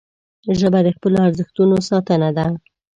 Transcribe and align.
ژبه 0.59 0.79
د 0.85 0.89
خپلو 0.95 1.17
ارزښتونو 1.27 1.75
ساتنه 1.89 2.29
ده 2.37 2.45